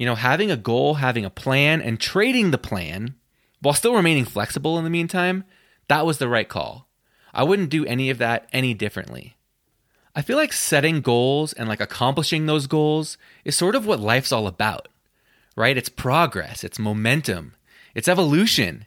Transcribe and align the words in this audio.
You 0.00 0.06
know, 0.06 0.14
having 0.14 0.50
a 0.50 0.56
goal, 0.56 0.94
having 0.94 1.26
a 1.26 1.30
plan, 1.30 1.82
and 1.82 2.00
trading 2.00 2.52
the 2.52 2.56
plan 2.56 3.16
while 3.60 3.74
still 3.74 3.94
remaining 3.94 4.24
flexible 4.24 4.78
in 4.78 4.84
the 4.84 4.88
meantime, 4.88 5.44
that 5.88 6.06
was 6.06 6.16
the 6.16 6.26
right 6.26 6.48
call. 6.48 6.88
I 7.34 7.42
wouldn't 7.42 7.68
do 7.68 7.84
any 7.84 8.08
of 8.08 8.16
that 8.16 8.48
any 8.50 8.72
differently. 8.72 9.36
I 10.16 10.22
feel 10.22 10.38
like 10.38 10.54
setting 10.54 11.02
goals 11.02 11.52
and 11.52 11.68
like 11.68 11.82
accomplishing 11.82 12.46
those 12.46 12.66
goals 12.66 13.18
is 13.44 13.54
sort 13.54 13.74
of 13.74 13.84
what 13.84 14.00
life's 14.00 14.32
all 14.32 14.46
about, 14.46 14.88
right? 15.54 15.76
It's 15.76 15.90
progress, 15.90 16.64
it's 16.64 16.78
momentum, 16.78 17.52
it's 17.94 18.08
evolution. 18.08 18.86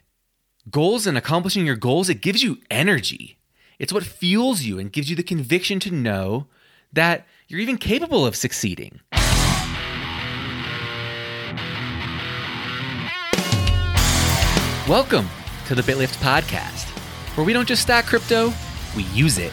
Goals 0.68 1.06
and 1.06 1.16
accomplishing 1.16 1.64
your 1.64 1.76
goals, 1.76 2.08
it 2.08 2.22
gives 2.22 2.42
you 2.42 2.58
energy. 2.72 3.38
It's 3.78 3.92
what 3.92 4.02
fuels 4.02 4.62
you 4.62 4.80
and 4.80 4.90
gives 4.90 5.08
you 5.08 5.14
the 5.14 5.22
conviction 5.22 5.78
to 5.78 5.92
know 5.92 6.48
that 6.92 7.24
you're 7.46 7.60
even 7.60 7.78
capable 7.78 8.26
of 8.26 8.34
succeeding. 8.34 8.98
Welcome 14.88 15.30
to 15.68 15.74
the 15.74 15.80
BitLift 15.80 16.18
podcast, 16.18 16.84
where 17.38 17.46
we 17.46 17.54
don't 17.54 17.66
just 17.66 17.80
stack 17.80 18.04
crypto, 18.04 18.52
we 18.94 19.04
use 19.04 19.38
it. 19.38 19.50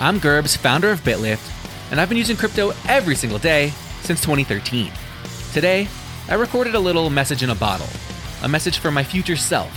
I'm 0.00 0.18
Gerbz, 0.18 0.56
founder 0.56 0.90
of 0.90 1.02
BitLift, 1.02 1.90
and 1.90 2.00
I've 2.00 2.08
been 2.08 2.16
using 2.16 2.38
crypto 2.38 2.72
every 2.88 3.14
single 3.14 3.38
day 3.38 3.74
since 4.00 4.22
2013. 4.22 4.90
Today, 5.52 5.88
I 6.26 6.36
recorded 6.36 6.74
a 6.74 6.80
little 6.80 7.10
message 7.10 7.42
in 7.42 7.50
a 7.50 7.54
bottle, 7.54 7.86
a 8.42 8.48
message 8.48 8.78
for 8.78 8.90
my 8.90 9.04
future 9.04 9.36
self, 9.36 9.70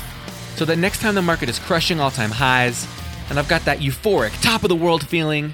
so 0.55 0.63
that 0.63 0.77
next 0.77 1.02
time 1.02 1.16
the 1.16 1.21
market 1.21 1.49
is 1.49 1.59
crushing 1.59 1.99
all 1.99 2.09
time 2.09 2.32
highs 2.32 2.88
and 3.30 3.38
I've 3.38 3.49
got 3.49 3.66
that 3.66 3.80
euphoric, 3.80 4.41
top 4.41 4.63
of 4.63 4.70
the 4.70 4.77
world 4.77 5.05
feeling, 5.05 5.54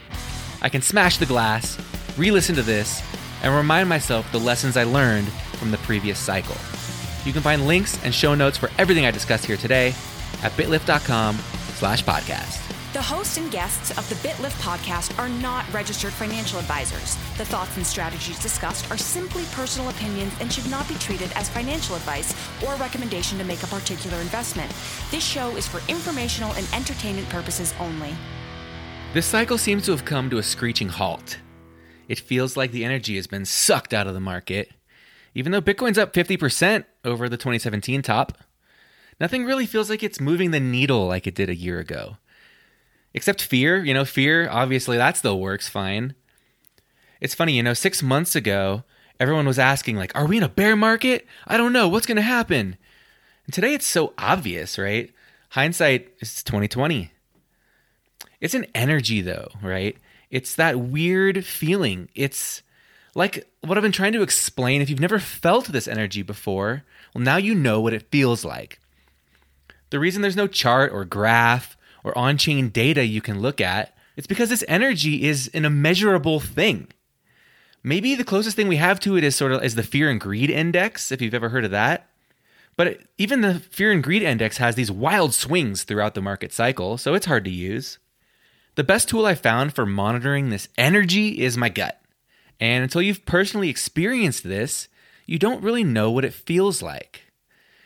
I 0.62 0.70
can 0.70 0.84
smash 0.84 1.17
the 1.17 1.26
glass, 1.26 1.80
re 2.16 2.30
listen 2.30 2.53
to 2.58 2.62
this, 2.62 3.02
and 3.42 3.55
remind 3.55 3.89
myself 3.89 4.31
the 4.31 4.39
lessons 4.39 4.78
I 4.78 4.84
learned 4.84 5.30
from 5.58 5.72
the 5.72 5.80
previous 5.80 6.20
cycle. 6.20 6.58
You 7.25 7.34
can 7.34 7.41
find 7.41 7.67
links 7.67 8.03
and 8.03 8.13
show 8.13 8.35
notes 8.35 8.57
for 8.57 8.70
everything 8.77 9.05
I 9.05 9.11
discussed 9.11 9.45
here 9.45 9.58
today 9.58 9.89
at 10.44 10.52
bitlift.com 10.53 11.36
slash 11.75 12.03
podcast. 12.03 12.72
The 12.94 13.02
hosts 13.02 13.38
and 13.38 13.50
guests 13.50 13.97
of 13.97 14.08
the 14.09 14.16
BitLift 14.16 14.59
podcast 14.61 15.17
are 15.17 15.30
not 15.30 15.72
registered 15.72 16.11
financial 16.11 16.59
advisors. 16.59 17.16
The 17.38 17.45
thoughts 17.45 17.78
and 17.78 17.88
strategies 17.88 18.38
discussed 18.38 18.91
are 18.91 18.97
simply 18.97 19.45
personal 19.53 19.88
opinions 19.88 20.33
and 20.41 20.52
should 20.52 20.69
not 20.69 20.89
be 20.89 20.95
treated 20.95 21.31
as 21.36 21.47
financial 21.47 21.95
advice 21.95 22.36
or 22.61 22.75
recommendation 22.75 23.38
to 23.38 23.45
make 23.45 23.63
a 23.63 23.67
particular 23.67 24.17
investment. 24.19 24.69
This 25.09 25.23
show 25.23 25.56
is 25.56 25.66
for 25.66 25.80
informational 25.89 26.52
and 26.56 26.67
entertainment 26.73 27.30
purposes 27.30 27.73
only. 27.80 28.13
This 29.13 29.25
cycle 29.25 29.58
seems 29.58 29.85
to 29.85 29.91
have 29.91 30.03
come 30.03 30.30
to 30.30 30.39
a 30.39 30.44
screeching 30.44 30.89
halt. 30.89 31.38
It 32.09 32.19
feels 32.19 32.58
like 32.58 32.72
the 32.72 32.83
energy 32.83 33.16
has 33.16 33.25
been 33.25 33.45
sucked 33.45 33.94
out 33.94 34.08
of 34.08 34.13
the 34.13 34.19
market. 34.19 34.69
Even 35.34 35.52
though 35.52 35.62
Bitcoin's 35.62 35.98
up 35.98 36.14
50% 36.14 36.86
over 37.06 37.30
the 37.30 37.38
2017 37.38 38.02
top, 38.02 38.38
nothing 39.20 39.46
really 39.46 39.66
feels 39.66 39.90
like 39.90 40.04
it's 40.04 40.20
moving 40.20 40.52
the 40.52 40.60
needle 40.60 41.08
like 41.08 41.26
it 41.28 41.36
did 41.36 41.50
a 41.50 41.56
year 41.56 41.80
ago. 41.80 42.18
Except 43.14 43.42
fear, 43.42 43.84
you 43.84 43.94
know, 43.94 44.06
fear, 44.06 44.50
obviously 44.50 44.98
that 44.98 45.18
still 45.18 45.40
works 45.40 45.68
fine. 45.68 46.16
It's 47.20 47.36
funny, 47.36 47.54
you 47.54 47.64
know, 47.64 47.74
six 47.74 48.02
months 48.02 48.36
ago, 48.36 48.84
everyone 49.20 49.46
was 49.46 49.59
asking, 49.59 49.98
like, 49.98 50.12
are 50.16 50.26
we 50.26 50.38
in 50.38 50.44
a 50.44 50.50
bear 50.50 50.76
market? 50.76 51.28
I 51.46 51.58
don't 51.58 51.74
know, 51.74 51.88
what's 51.88 52.06
gonna 52.06 52.22
happen? 52.22 52.78
And 53.46 53.54
today 53.54 53.74
it's 53.74 53.86
so 53.86 54.14
obvious, 54.18 54.78
right? 54.78 55.12
Hindsight 55.50 56.14
is 56.20 56.44
2020. 56.44 57.12
It's 58.40 58.54
an 58.54 58.66
energy 58.74 59.22
though, 59.22 59.50
right? 59.62 59.98
It's 60.30 60.56
that 60.56 60.80
weird 60.80 61.46
feeling. 61.46 62.09
It's 62.16 62.64
like 63.16 63.50
what 63.62 63.78
I've 63.78 63.84
been 63.84 63.92
trying 63.92 64.14
to 64.14 64.22
explain. 64.22 64.81
If 64.81 64.90
you've 64.90 65.00
never 65.00 65.20
felt 65.20 65.67
this 65.67 65.88
energy 65.88 66.22
before, 66.22 66.84
well, 67.14 67.23
now 67.23 67.38
you 67.38 67.53
know 67.56 67.81
what 67.81 67.94
it 67.94 68.09
feels 68.12 68.45
like. 68.45 68.80
The 69.90 70.00
reason 70.00 70.22
there's 70.22 70.36
no 70.36 70.48
chart 70.48 70.92
or 70.94 71.06
graph 71.06 71.78
or 72.03 72.18
on 72.18 72.38
chain 72.38 72.70
data 72.70 73.06
you 73.06 73.22
can 73.22 73.41
look 73.41 73.59
at, 73.62 73.96
it's 74.16 74.28
because 74.28 74.50
this 74.50 74.63
energy 74.68 75.24
is 75.24 75.50
an 75.53 75.66
immeasurable 75.66 76.40
thing. 76.40 76.88
Maybe 77.84 78.16
the 78.16 78.24
closest 78.24 78.56
thing 78.56 78.68
we 78.68 78.78
have 78.78 79.00
to 79.02 79.18
it 79.18 79.24
is 79.24 79.35
sort 79.35 79.52
of 79.52 79.64
is 79.64 79.75
the 79.75 79.84
fear 79.84 80.09
and 80.09 80.19
greed 80.19 80.50
index, 80.50 81.12
if 81.12 81.22
you've 81.22 81.34
ever 81.34 81.50
heard 81.50 81.66
of 81.66 81.72
that. 81.72 82.08
But 82.78 83.02
even 83.18 83.41
the 83.41 83.59
fear 83.59 83.91
and 83.91 84.03
greed 84.03 84.22
index 84.22 84.58
has 84.58 84.75
these 84.75 84.91
wild 84.91 85.34
swings 85.34 85.84
throughout 85.84 86.14
the 86.14 86.22
market 86.22 86.53
cycle, 86.53 86.97
so 86.97 87.14
it's 87.14 87.25
hard 87.25 87.44
to 87.46 87.52
use. 87.52 87.97
The 88.75 88.84
best 88.84 89.09
tool 89.09 89.25
I 89.25 89.35
found 89.35 89.74
for 89.74 89.85
monitoring 89.85 90.50
this 90.50 90.69
energy 90.78 91.41
is 91.41 91.58
my 91.58 91.69
gut. 91.69 92.00
And 92.61 92.83
until 92.83 93.01
you've 93.01 93.25
personally 93.25 93.69
experienced 93.69 94.44
this, 94.44 94.88
you 95.25 95.39
don't 95.39 95.63
really 95.63 95.83
know 95.83 96.11
what 96.11 96.23
it 96.23 96.33
feels 96.33 96.81
like. 96.81 97.23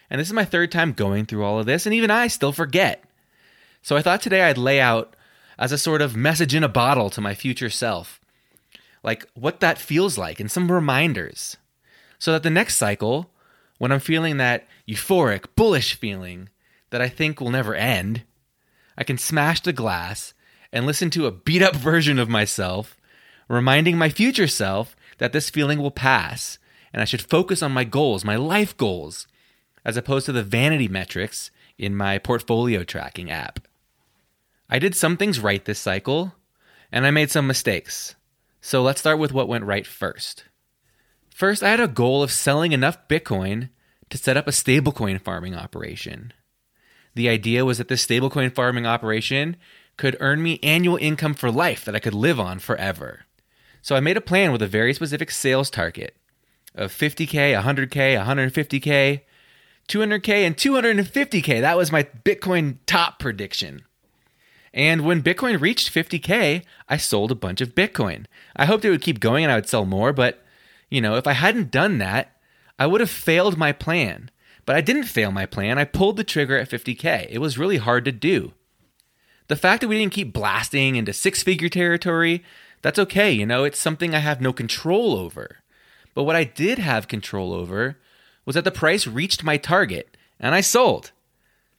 And 0.09 0.19
this 0.19 0.27
is 0.27 0.33
my 0.33 0.45
third 0.45 0.71
time 0.71 0.91
going 0.91 1.25
through 1.25 1.45
all 1.45 1.57
of 1.57 1.65
this, 1.65 1.85
and 1.85 1.95
even 1.95 2.11
I 2.11 2.27
still 2.27 2.51
forget. 2.51 3.03
So 3.81 3.95
I 3.95 4.01
thought 4.01 4.21
today 4.21 4.43
I'd 4.43 4.57
lay 4.57 4.81
out 4.81 5.15
as 5.57 5.71
a 5.71 5.77
sort 5.77 6.01
of 6.01 6.15
message 6.15 6.53
in 6.53 6.63
a 6.63 6.69
bottle 6.69 7.09
to 7.11 7.21
my 7.21 7.33
future 7.33 7.69
self, 7.69 8.19
like 9.01 9.25
what 9.33 9.61
that 9.61 9.77
feels 9.77 10.17
like 10.17 10.39
and 10.39 10.51
some 10.51 10.71
reminders. 10.71 11.55
So 12.19 12.33
that 12.33 12.43
the 12.43 12.49
next 12.49 12.75
cycle, 12.75 13.31
when 13.77 13.91
I'm 13.91 13.99
feeling 13.99 14.37
that 14.37 14.67
euphoric, 14.87 15.45
bullish 15.55 15.93
feeling 15.95 16.49
that 16.89 17.01
I 17.01 17.07
think 17.09 17.39
will 17.39 17.51
never 17.51 17.75
end, 17.75 18.23
I 18.97 19.03
can 19.03 19.17
smash 19.17 19.61
the 19.61 19.73
glass 19.73 20.33
and 20.73 20.85
listen 20.85 21.09
to 21.11 21.27
a 21.27 21.31
beat 21.31 21.61
up 21.61 21.75
version 21.77 22.19
of 22.19 22.27
myself, 22.27 22.97
reminding 23.47 23.97
my 23.97 24.09
future 24.09 24.47
self 24.47 24.95
that 25.17 25.33
this 25.33 25.49
feeling 25.49 25.79
will 25.79 25.91
pass 25.91 26.57
and 26.95 27.01
I 27.01 27.05
should 27.05 27.21
focus 27.21 27.61
on 27.61 27.73
my 27.73 27.83
goals, 27.83 28.23
my 28.23 28.37
life 28.37 28.77
goals, 28.77 29.27
as 29.83 29.97
opposed 29.97 30.25
to 30.27 30.31
the 30.31 30.43
vanity 30.43 30.87
metrics 30.87 31.51
in 31.77 31.93
my 31.93 32.17
portfolio 32.17 32.85
tracking 32.85 33.29
app. 33.29 33.59
I 34.69 34.79
did 34.79 34.95
some 34.95 35.17
things 35.17 35.41
right 35.41 35.63
this 35.63 35.77
cycle, 35.77 36.35
and 36.93 37.05
I 37.05 37.11
made 37.11 37.29
some 37.31 37.47
mistakes. 37.47 38.15
So 38.61 38.81
let's 38.81 39.01
start 39.01 39.19
with 39.19 39.33
what 39.33 39.49
went 39.49 39.65
right 39.65 39.85
first. 39.85 40.45
First, 41.29 41.63
I 41.63 41.69
had 41.69 41.81
a 41.81 41.87
goal 41.89 42.23
of 42.23 42.31
selling 42.31 42.71
enough 42.71 43.09
Bitcoin 43.09 43.71
to 44.09 44.17
set 44.17 44.37
up 44.37 44.47
a 44.47 44.51
stablecoin 44.51 45.19
farming 45.19 45.53
operation. 45.53 46.31
The 47.13 47.27
idea 47.27 47.65
was 47.65 47.77
that 47.77 47.89
this 47.89 48.07
stablecoin 48.07 48.55
farming 48.55 48.85
operation 48.85 49.57
could 49.97 50.15
earn 50.21 50.41
me 50.41 50.61
annual 50.63 50.95
income 50.95 51.33
for 51.33 51.51
life 51.51 51.83
that 51.83 51.95
I 51.95 51.99
could 51.99 52.13
live 52.13 52.39
on 52.39 52.59
forever. 52.59 53.25
So 53.85 53.95
I 53.95 53.99
made 53.99 54.17
a 54.17 54.21
plan 54.21 54.51
with 54.51 54.63
a 54.63 54.67
very 54.67 54.95
specific 54.95 55.29
sales 55.29 55.69
target 55.69 56.15
of 56.73 56.91
50K, 56.91 57.61
100K, 57.61 58.17
150K, 58.17 59.21
200K, 59.87 60.29
and 60.29 60.57
250K. 60.57 61.61
That 61.61 61.77
was 61.77 61.91
my 61.91 62.01
Bitcoin 62.01 62.77
top 62.87 63.19
prediction. 63.19 63.83
And 64.73 65.05
when 65.05 65.21
Bitcoin 65.21 65.61
reached 65.61 65.93
50K, 65.93 66.63
I 66.89 66.97
sold 66.97 67.29
a 67.29 67.35
bunch 67.35 67.61
of 67.61 67.75
Bitcoin. 67.75 68.25
I 68.55 68.65
hoped 68.65 68.85
it 68.85 68.89
would 68.89 69.03
keep 69.03 69.19
going 69.19 69.43
and 69.43 69.51
I 69.51 69.55
would 69.55 69.69
sell 69.69 69.85
more, 69.85 70.11
but 70.11 70.43
you 70.89 70.99
know, 70.99 71.15
if 71.15 71.27
I 71.27 71.33
hadn't 71.33 71.69
done 71.69 71.99
that, 71.99 72.35
I 72.79 72.87
would 72.87 73.01
have 73.01 73.11
failed 73.11 73.55
my 73.55 73.71
plan. 73.71 74.31
But 74.65 74.75
I 74.75 74.81
didn't 74.81 75.03
fail 75.03 75.29
my 75.29 75.45
plan. 75.45 75.77
I 75.77 75.85
pulled 75.85 76.17
the 76.17 76.23
trigger 76.23 76.57
at 76.57 76.71
50K. 76.71 77.27
It 77.29 77.37
was 77.37 77.59
really 77.59 77.77
hard 77.77 78.03
to 78.05 78.11
do. 78.11 78.53
The 79.47 79.55
fact 79.55 79.81
that 79.81 79.89
we 79.89 79.99
didn't 79.99 80.13
keep 80.13 80.33
blasting 80.33 80.95
into 80.95 81.13
six 81.13 81.43
figure 81.43 81.69
territory, 81.69 82.43
that's 82.85 82.99
okay. 82.99 83.31
You 83.31 83.47
know, 83.47 83.63
it's 83.63 83.79
something 83.79 84.13
I 84.13 84.19
have 84.19 84.39
no 84.39 84.53
control 84.53 85.15
over. 85.15 85.57
But 86.13 86.25
what 86.25 86.35
I 86.35 86.43
did 86.43 86.77
have 86.77 87.07
control 87.07 87.51
over 87.51 87.97
was 88.45 88.53
that 88.53 88.63
the 88.63 88.69
price 88.69 89.07
reached 89.07 89.43
my 89.43 89.57
target 89.57 90.15
and 90.39 90.53
I 90.53 90.61
sold. 90.61 91.11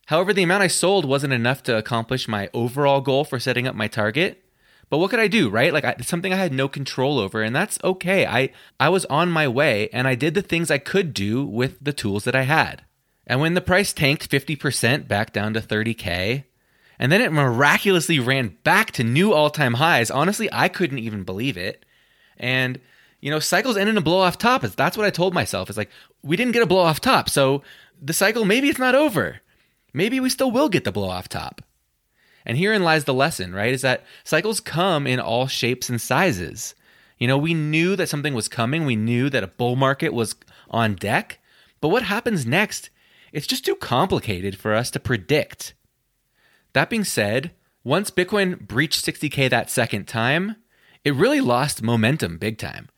However, 0.06 0.32
the 0.32 0.42
amount 0.42 0.64
I 0.64 0.66
sold 0.66 1.04
wasn't 1.04 1.32
enough 1.32 1.62
to 1.62 1.78
accomplish 1.78 2.26
my 2.26 2.50
overall 2.52 3.00
goal 3.00 3.24
for 3.24 3.38
setting 3.38 3.68
up 3.68 3.76
my 3.76 3.86
target. 3.86 4.42
But 4.90 4.98
what 4.98 5.10
could 5.10 5.20
I 5.20 5.28
do, 5.28 5.48
right? 5.48 5.72
Like 5.72 5.84
I, 5.84 5.94
something 6.02 6.32
I 6.32 6.38
had 6.38 6.52
no 6.52 6.66
control 6.66 7.20
over, 7.20 7.40
and 7.40 7.54
that's 7.54 7.78
okay. 7.84 8.26
I 8.26 8.50
I 8.80 8.88
was 8.88 9.04
on 9.04 9.30
my 9.30 9.46
way, 9.46 9.88
and 9.92 10.08
I 10.08 10.16
did 10.16 10.34
the 10.34 10.42
things 10.42 10.72
I 10.72 10.78
could 10.78 11.14
do 11.14 11.46
with 11.46 11.78
the 11.80 11.92
tools 11.92 12.24
that 12.24 12.34
I 12.34 12.42
had. 12.42 12.82
And 13.28 13.40
when 13.40 13.54
the 13.54 13.60
price 13.60 13.92
tanked 13.92 14.28
50% 14.28 15.06
back 15.06 15.32
down 15.32 15.54
to 15.54 15.60
30k, 15.60 16.44
and 16.98 17.12
then 17.12 17.20
it 17.20 17.32
miraculously 17.32 18.18
ran 18.18 18.56
back 18.64 18.90
to 18.92 19.04
new 19.04 19.32
all-time 19.32 19.74
highs, 19.74 20.10
honestly, 20.10 20.48
I 20.52 20.68
couldn't 20.68 20.98
even 20.98 21.24
believe 21.24 21.56
it. 21.56 21.84
And 22.36 22.80
you 23.20 23.30
know, 23.30 23.38
cycles 23.38 23.76
end 23.76 23.88
in 23.88 23.96
a 23.96 24.02
blow 24.02 24.20
off 24.20 24.38
top. 24.38 24.62
That's 24.62 24.96
what 24.96 25.06
I 25.06 25.10
told 25.10 25.34
myself. 25.34 25.68
It's 25.68 25.78
like 25.78 25.90
we 26.22 26.36
didn't 26.36 26.52
get 26.52 26.62
a 26.62 26.66
blow 26.66 26.82
off 26.82 27.00
top, 27.00 27.28
so 27.28 27.62
the 28.00 28.12
cycle 28.12 28.44
maybe 28.44 28.68
it's 28.68 28.78
not 28.78 28.94
over. 28.94 29.40
Maybe 29.92 30.20
we 30.20 30.28
still 30.30 30.50
will 30.50 30.68
get 30.68 30.84
the 30.84 30.92
blow 30.92 31.08
off 31.08 31.28
top. 31.28 31.62
And 32.44 32.58
herein 32.58 32.84
lies 32.84 33.04
the 33.04 33.14
lesson, 33.14 33.54
right? 33.54 33.72
Is 33.72 33.82
that 33.82 34.04
cycles 34.22 34.60
come 34.60 35.06
in 35.06 35.18
all 35.18 35.46
shapes 35.46 35.88
and 35.88 36.00
sizes. 36.00 36.74
You 37.18 37.26
know, 37.26 37.38
we 37.38 37.54
knew 37.54 37.96
that 37.96 38.08
something 38.08 38.34
was 38.34 38.46
coming, 38.46 38.84
we 38.84 38.94
knew 38.94 39.30
that 39.30 39.42
a 39.42 39.48
bull 39.48 39.74
market 39.74 40.12
was 40.12 40.36
on 40.70 40.94
deck, 40.94 41.38
but 41.80 41.88
what 41.88 42.02
happens 42.02 42.46
next? 42.46 42.90
It's 43.32 43.46
just 43.46 43.64
too 43.64 43.74
complicated 43.74 44.58
for 44.58 44.74
us 44.74 44.90
to 44.92 45.00
predict. 45.00 45.74
That 46.76 46.90
being 46.90 47.04
said, 47.04 47.52
once 47.84 48.10
Bitcoin 48.10 48.60
breached 48.60 49.02
60K 49.02 49.48
that 49.48 49.70
second 49.70 50.06
time, 50.06 50.56
it 51.04 51.14
really 51.14 51.40
lost 51.40 51.82
momentum 51.82 52.36
big 52.36 52.58
time. 52.58 52.90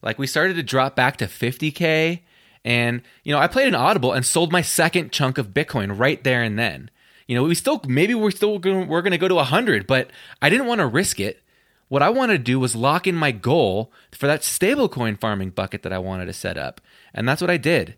Like 0.00 0.18
we 0.18 0.26
started 0.26 0.54
to 0.54 0.62
drop 0.62 0.96
back 0.96 1.18
to 1.18 1.26
50K, 1.26 2.22
And, 2.64 3.02
you 3.22 3.34
know, 3.34 3.38
I 3.38 3.46
played 3.46 3.68
an 3.68 3.74
audible 3.74 4.14
and 4.14 4.24
sold 4.24 4.52
my 4.52 4.62
second 4.62 5.12
chunk 5.12 5.36
of 5.36 5.48
Bitcoin 5.48 5.98
right 5.98 6.24
there 6.24 6.42
and 6.42 6.58
then. 6.58 6.90
You 7.26 7.34
know, 7.34 7.42
we 7.42 7.54
still, 7.54 7.82
maybe 7.86 8.14
we're 8.14 8.30
still, 8.30 8.58
gonna, 8.58 8.86
we're 8.86 9.02
going 9.02 9.12
to 9.12 9.18
go 9.18 9.28
to 9.28 9.34
100, 9.34 9.86
but 9.86 10.10
I 10.40 10.48
didn't 10.48 10.66
want 10.66 10.78
to 10.78 10.86
risk 10.86 11.20
it. 11.20 11.42
What 11.88 12.02
I 12.02 12.08
wanted 12.08 12.38
to 12.38 12.42
do 12.42 12.58
was 12.58 12.74
lock 12.74 13.06
in 13.06 13.14
my 13.14 13.32
goal 13.32 13.92
for 14.12 14.28
that 14.28 14.40
stablecoin 14.40 15.20
farming 15.20 15.50
bucket 15.50 15.82
that 15.82 15.92
I 15.92 15.98
wanted 15.98 16.24
to 16.24 16.32
set 16.32 16.56
up. 16.56 16.80
And 17.12 17.28
that's 17.28 17.42
what 17.42 17.50
I 17.50 17.58
did. 17.58 17.96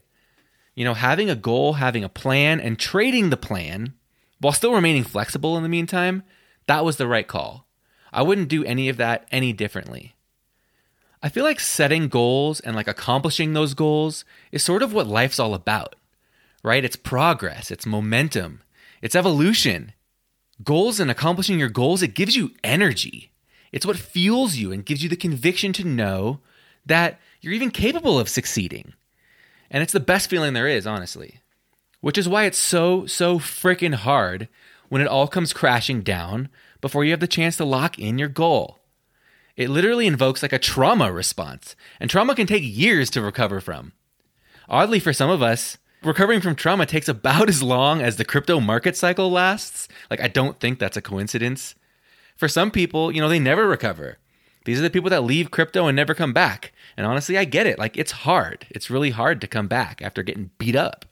You 0.75 0.85
know, 0.85 0.95
having 0.95 1.31
a 1.31 1.37
goal, 1.37 1.75
having 1.75 2.03
a 2.03 2.09
plan, 2.09 2.59
and 2.59 2.77
trading 2.77 3.31
the 3.31 3.37
plan 3.37 3.95
while 4.43 4.53
still 4.53 4.75
remaining 4.75 5.05
flexible 5.05 5.57
in 5.57 5.63
the 5.63 5.69
meantime, 5.69 6.25
that 6.67 6.85
was 6.85 6.97
the 6.97 7.07
right 7.07 7.29
call. 7.29 7.65
I 8.13 8.23
wouldn't 8.23 8.49
do 8.49 8.65
any 8.65 8.89
of 8.89 8.97
that 8.97 9.27
any 9.31 9.53
differently. 9.53 10.17
I 11.23 11.29
feel 11.29 11.45
like 11.45 11.61
setting 11.61 12.09
goals 12.09 12.59
and 12.59 12.75
like 12.75 12.89
accomplishing 12.89 13.53
those 13.53 13.75
goals 13.75 14.25
is 14.51 14.65
sort 14.65 14.83
of 14.83 14.93
what 14.93 15.07
life's 15.07 15.39
all 15.39 15.55
about, 15.55 15.95
right? 16.65 16.85
It's 16.85 16.97
progress, 16.97 17.71
it's 17.71 17.87
momentum, 17.87 18.61
it's 19.01 19.15
evolution. 19.15 19.93
Goals 20.65 20.99
and 20.99 21.11
accomplishing 21.11 21.61
your 21.61 21.69
goals, 21.69 22.03
it 22.03 22.15
gives 22.15 22.35
you 22.35 22.51
energy. 22.65 23.31
It's 23.71 23.87
what 23.87 23.97
fuels 23.97 24.57
you 24.57 24.73
and 24.73 24.85
gives 24.85 25.05
you 25.05 25.09
the 25.09 25.17
conviction 25.17 25.73
to 25.75 25.85
know 25.85 26.41
that 26.85 27.21
you're 27.41 27.55
even 27.55 27.71
capable 27.71 28.19
of 28.19 28.29
succeeding. 28.29 28.93
And 29.71 29.85
it's 29.85 29.93
the 29.93 30.01
best 30.01 30.29
feeling 30.29 30.53
there 30.53 30.69
is, 30.69 30.87
honestly. 30.87 31.42
Which 32.03 32.19
is 32.19 32.29
why 32.29 32.45
it's 32.45 32.59
so, 32.59 33.07
so 33.07 33.39
freaking 33.39 33.95
hard 33.95 34.49
when 34.91 35.01
it 35.01 35.09
all 35.09 35.27
comes 35.27 35.55
crashing 35.55 36.03
down 36.03 36.51
before 36.83 37.05
you 37.05 37.13
have 37.13 37.21
the 37.21 37.27
chance 37.27 37.57
to 37.57 37.65
lock 37.65 37.99
in 37.99 38.19
your 38.19 38.29
goal. 38.29 38.81
It 39.57 39.71
literally 39.71 40.07
invokes 40.07 40.43
like 40.43 40.53
a 40.53 40.59
trauma 40.59 41.11
response, 41.11 41.77
and 42.01 42.11
trauma 42.11 42.35
can 42.35 42.47
take 42.47 42.63
years 42.63 43.09
to 43.11 43.23
recover 43.23 43.61
from. 43.61 43.93
Oddly, 44.69 44.99
for 44.99 45.13
some 45.13 45.31
of 45.31 45.43
us, 45.43 45.79
recovering 46.03 46.41
from 46.41 46.55
trauma 46.55 46.87
takes 46.87 47.09
about 47.09 47.49
as 47.49 47.63
long 47.63 48.03
as 48.03 48.17
the 48.17 48.25
crypto 48.25 48.61
market 48.61 48.97
cycle 48.97 49.31
lasts. 49.31 49.89
Like, 50.11 50.21
I 50.21 50.29
don't 50.29 50.59
think 50.59 50.79
that's 50.79 50.97
a 50.97 51.03
coincidence. 51.03 51.75
For 52.37 52.49
some 52.49 52.71
people, 52.71 53.13
you 53.13 53.21
know, 53.21 53.29
they 53.29 53.39
never 53.39 53.69
recover. 53.69 54.19
These 54.65 54.79
are 54.79 54.83
the 54.83 54.91
people 54.91 55.11
that 55.11 55.25
leave 55.25 55.51
crypto 55.51 55.87
and 55.87 55.97
never 55.97 56.15
come 56.15 56.33
back. 56.33 56.73
And 56.97 57.07
honestly, 57.07 57.39
I 57.39 57.45
get 57.45 57.67
it. 57.67 57.79
Like, 57.79 57.97
it's 57.97 58.13
hard. 58.13 58.67
It's 58.71 58.91
really 58.91 59.11
hard 59.11 59.41
to 59.41 59.47
come 59.47 59.69
back 59.69 60.03
after 60.03 60.23
getting 60.23 60.51
beat 60.59 60.77
up. 60.77 61.05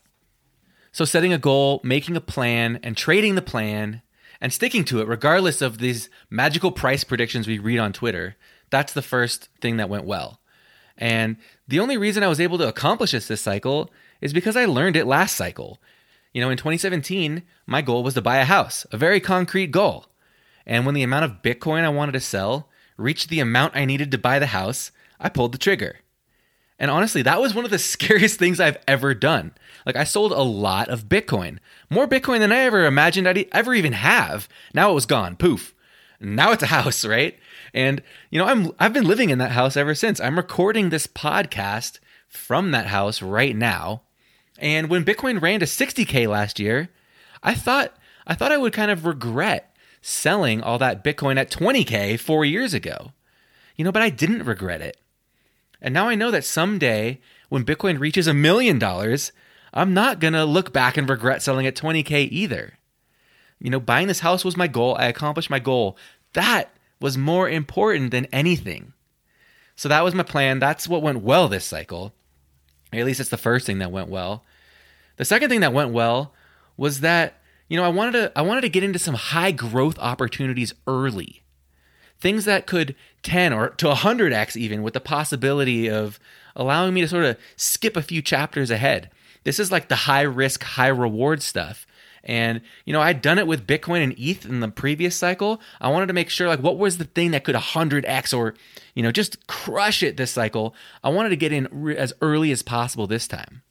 So, 0.93 1.05
setting 1.05 1.33
a 1.33 1.39
goal, 1.39 1.81
making 1.85 2.17
a 2.17 2.21
plan, 2.21 2.81
and 2.83 2.97
trading 2.97 3.35
the 3.35 3.43
plan 3.43 4.03
and 4.41 4.53
sticking 4.53 4.85
to 4.87 5.01
it, 5.01 5.09
regardless 5.09 5.63
of 5.63 5.79
these 5.79 6.09
magical 6.31 6.73
price 6.73 7.05
predictions 7.05 7.47
we 7.47 7.59
read 7.59 7.79
on 7.79 7.93
Twitter, 7.93 8.37
that's 8.71 8.93
the 8.93 9.03
first 9.03 9.49
thing 9.61 9.77
that 9.77 9.89
went 9.89 10.05
well. 10.05 10.41
And 10.97 11.37
the 11.69 11.81
only 11.81 11.97
reason 11.97 12.23
I 12.23 12.29
was 12.29 12.41
able 12.41 12.59
to 12.59 12.69
accomplish 12.69 13.13
this 13.13 13.29
this 13.29 13.41
cycle 13.41 13.91
is 14.21 14.33
because 14.33 14.57
I 14.57 14.65
learned 14.65 14.97
it 14.97 15.07
last 15.07 15.37
cycle. 15.37 15.81
You 16.33 16.41
know, 16.41 16.51
in 16.51 16.57
2017, 16.57 17.43
my 17.67 17.83
goal 17.83 18.03
was 18.03 18.15
to 18.15 18.23
buy 18.23 18.37
a 18.37 18.45
house, 18.45 18.87
a 18.93 18.97
very 18.97 19.21
concrete 19.21 19.71
goal. 19.71 20.07
And 20.67 20.87
when 20.87 20.95
the 20.95 21.03
amount 21.03 21.25
of 21.25 21.43
Bitcoin 21.43 21.83
I 21.83 21.89
wanted 21.89 22.13
to 22.13 22.21
sell 22.21 22.69
reached 22.97 23.29
the 23.29 23.41
amount 23.41 23.77
I 23.77 23.85
needed 23.85 24.11
to 24.11 24.19
buy 24.19 24.39
the 24.39 24.47
house, 24.47 24.93
I 25.19 25.29
pulled 25.29 25.53
the 25.53 25.59
trigger. 25.59 25.97
And 26.81 26.91
honestly, 26.91 27.21
that 27.23 27.41
was 27.41 27.55
one 27.55 27.67
of 27.67 27.71
the 27.71 27.79
scariest 27.93 28.39
things 28.39 28.59
I've 28.59 28.79
ever 28.89 29.15
done. 29.15 29.53
Like, 29.87 29.97
I 29.97 30.05
sold 30.05 30.33
a 30.33 30.43
lot 30.43 30.89
of 30.89 31.09
Bitcoin, 31.09 31.59
more 31.91 32.09
Bitcoin 32.09 32.41
than 32.41 32.53
I 32.53 32.61
ever 32.61 32.87
imagined 32.87 33.29
I'd 33.29 33.47
ever 33.53 33.75
even 33.75 33.93
have. 33.93 34.49
Now 34.75 34.91
it 34.91 34.95
was 34.95 35.07
gone, 35.07 35.37
poof. 35.37 35.75
Now 36.19 36.53
it's 36.53 36.63
a 36.63 36.67
house, 36.79 37.05
right? 37.05 37.39
And 37.73 38.03
you 38.31 38.39
know, 38.41 38.47
I'm 38.47 38.73
I've 38.81 38.93
been 38.93 39.05
living 39.05 39.31
in 39.31 39.39
that 39.39 39.53
house 39.53 39.77
ever 39.77 39.95
since. 39.95 40.21
I'm 40.21 40.37
recording 40.37 40.89
this 40.89 41.07
podcast 41.07 42.01
from 42.27 42.73
that 42.73 42.87
house 42.87 43.23
right 43.23 43.55
now. 43.55 44.03
And 44.59 44.89
when 44.89 45.05
Bitcoin 45.05 45.41
ran 45.41 45.61
to 45.61 45.67
60k 45.67 46.29
last 46.29 46.59
year, 46.59 46.89
I 47.43 47.55
thought 47.55 47.95
I 48.27 48.35
thought 48.35 48.53
I 48.53 48.59
would 48.59 48.73
kind 48.73 48.91
of 48.91 49.07
regret 49.07 49.75
selling 50.03 50.63
all 50.63 50.79
that 50.79 51.05
Bitcoin 51.05 51.39
at 51.39 51.51
20k 51.51 52.19
4 52.19 52.45
years 52.45 52.75
ago. 52.75 53.13
You 53.77 53.85
know, 53.85 53.93
but 53.93 54.03
I 54.03 54.11
didn't 54.11 54.45
regret 54.45 54.81
it. 54.81 54.97
And 55.83 55.95
now 55.95 56.09
I 56.09 56.15
know 56.15 56.31
that 56.31 56.45
someday 56.45 57.21
when 57.49 57.65
Bitcoin 57.65 57.99
reaches 57.99 58.27
a 58.27 58.35
million 58.35 58.79
dollars, 58.79 59.33
I'm 59.73 59.95
not 59.95 60.21
going 60.21 60.35
to 60.35 60.45
look 60.45 60.73
back 60.73 60.97
and 60.97 61.09
regret 61.09 61.43
selling 61.43 61.67
at 61.67 61.77
20K 61.77 62.29
either. 62.31 62.79
You 63.59 63.71
know, 63.71 63.81
buying 63.81 64.09
this 64.09 64.21
house 64.21 64.45
was 64.45 64.57
my 64.57 64.67
goal. 64.67 64.97
I 64.99 65.07
accomplished 65.07 65.51
my 65.51 65.59
goal. 65.59 65.97
That 66.33 66.71
was 67.01 67.17
more 67.19 67.49
important 67.49 68.11
than 68.11 68.27
anything. 68.27 68.93
So 69.77 69.89
that 69.89 70.05
was 70.05 70.15
my 70.15 70.23
plan. 70.23 70.59
That's 70.59 70.89
what 70.89 71.03
went 71.03 71.23
well 71.23 71.49
this 71.49 71.65
cycle. 71.65 72.15
at 72.93 73.05
least 73.05 73.21
it's 73.21 73.31
the 73.31 73.37
first 73.37 73.67
thing 73.67 73.79
that 73.79 73.93
went 73.93 74.09
well. 74.09 74.45
The 75.17 75.25
second 75.25 75.51
thing 75.51 75.61
that 75.61 75.73
went 75.73 75.91
well 75.91 76.35
was 76.77 77.01
that, 77.01 77.41
you 77.69 77.77
know, 77.77 77.85
I 77.85 77.89
wanted 77.89 78.13
to 78.13 78.33
I 78.39 78.43
wanted 78.43 78.63
to 78.63 78.69
get 78.69 78.83
into 78.83 78.99
some 78.99 79.15
high 79.15 79.53
growth 79.53 79.99
opportunities 79.99 80.75
early 80.87 81.43
things 82.21 82.45
that 82.45 82.67
could 82.67 82.95
10 83.23 83.53
or 83.53 83.71
to 83.71 83.87
100x 83.87 84.57
even 84.57 84.83
with 84.83 84.95
the 84.95 85.01
possibility 85.01 85.89
of 85.89 86.19
allowing 86.57 86.95
me 86.95 87.01
to 87.01 87.09
sort 87.09 87.25
of 87.25 87.37
skip 87.57 87.97
a 87.97 88.03
few 88.03 88.23
chapters 88.23 88.71
ahead. 88.71 89.11
This 89.45 89.59
is 89.59 89.73
like 89.73 89.89
the 89.89 89.97
high 89.97 90.23
risk, 90.23 90.63
high 90.63 90.89
reward 90.89 91.43
stuff. 91.43 91.87
And 92.23 92.61
you 92.85 92.93
know, 92.93 93.01
I'd 93.01 93.23
done 93.23 93.39
it 93.39 93.47
with 93.47 93.67
Bitcoin 93.67 94.03
and 94.03 94.15
ETH 94.19 94.45
in 94.45 94.61
the 94.61 94.69
previous 94.69 95.17
cycle. 95.17 95.61
I 95.81 95.89
wanted 95.89 96.07
to 96.07 96.13
make 96.13 96.29
sure 96.29 96.49
like 96.49 96.63
what 96.63 96.79
was 96.79 96.99
the 96.99 97.05
thing 97.05 97.31
that 97.31 97.45
could 97.45 97.55
100x 97.55 98.37
or 98.37 98.55
you 98.95 99.03
know, 99.03 99.13
just 99.13 99.47
crush 99.47 100.03
it 100.03 100.17
this 100.17 100.33
cycle. 100.33 100.75
I 101.03 101.09
wanted 101.09 101.31
to 101.31 101.37
get 101.37 101.53
in 101.53 101.69
re- 101.71 101.97
as 101.97 102.13
early 102.21 102.53
as 102.53 102.63
possible 102.63 103.07
this 103.07 103.27
time. 103.27 103.63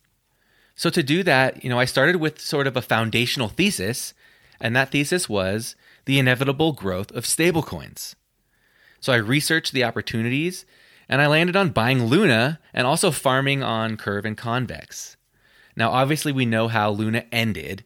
So 0.75 0.89
to 0.89 1.03
do 1.03 1.23
that, 1.23 1.63
you 1.63 1.69
know, 1.69 1.79
I 1.79 1.85
started 1.85 2.15
with 2.15 2.39
sort 2.39 2.65
of 2.65 2.77
a 2.77 2.81
foundational 2.81 3.49
thesis, 3.49 4.13
and 4.61 4.75
that 4.75 4.91
thesis 4.91 5.27
was 5.27 5.75
the 6.05 6.19
inevitable 6.19 6.71
growth 6.71 7.11
of 7.11 7.25
stablecoins. 7.25 8.15
So 8.99 9.13
I 9.13 9.17
researched 9.17 9.71
the 9.71 9.83
opportunities 9.83 10.65
and 11.07 11.21
I 11.21 11.27
landed 11.27 11.55
on 11.55 11.69
buying 11.69 12.05
Luna 12.05 12.59
and 12.73 12.85
also 12.85 13.11
farming 13.11 13.63
on 13.63 13.97
Curve 13.97 14.25
and 14.25 14.37
Convex. 14.37 15.17
Now, 15.75 15.91
obviously, 15.91 16.31
we 16.31 16.45
know 16.45 16.67
how 16.67 16.91
Luna 16.91 17.23
ended, 17.31 17.85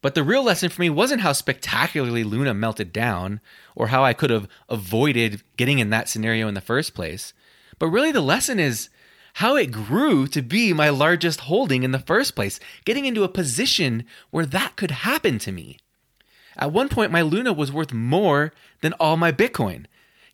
but 0.00 0.14
the 0.14 0.24
real 0.24 0.42
lesson 0.42 0.70
for 0.70 0.80
me 0.80 0.90
wasn't 0.90 1.20
how 1.20 1.32
spectacularly 1.32 2.24
Luna 2.24 2.54
melted 2.54 2.92
down 2.92 3.40
or 3.74 3.88
how 3.88 4.04
I 4.04 4.12
could 4.12 4.30
have 4.30 4.48
avoided 4.68 5.42
getting 5.56 5.78
in 5.78 5.90
that 5.90 6.08
scenario 6.08 6.48
in 6.48 6.54
the 6.54 6.60
first 6.60 6.94
place. 6.94 7.32
But 7.78 7.88
really, 7.88 8.12
the 8.12 8.20
lesson 8.20 8.58
is 8.58 8.88
how 9.34 9.56
it 9.56 9.70
grew 9.70 10.26
to 10.28 10.40
be 10.40 10.72
my 10.72 10.88
largest 10.88 11.40
holding 11.40 11.82
in 11.82 11.90
the 11.90 11.98
first 11.98 12.34
place, 12.34 12.58
getting 12.84 13.04
into 13.04 13.22
a 13.22 13.28
position 13.28 14.04
where 14.30 14.46
that 14.46 14.76
could 14.76 14.90
happen 14.90 15.38
to 15.40 15.52
me. 15.52 15.78
At 16.56 16.72
one 16.72 16.88
point, 16.88 17.12
my 17.12 17.20
Luna 17.20 17.52
was 17.52 17.70
worth 17.70 17.92
more 17.92 18.52
than 18.80 18.94
all 18.94 19.18
my 19.18 19.30
Bitcoin. 19.30 19.84